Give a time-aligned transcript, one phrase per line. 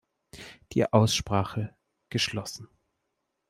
[0.73, 1.75] Die Aussprache
[2.09, 2.67] geschlossen.